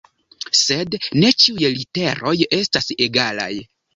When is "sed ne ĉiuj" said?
0.59-1.69